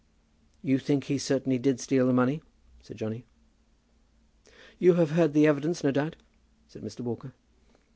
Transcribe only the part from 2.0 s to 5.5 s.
the money?" said Johnny. "You have heard the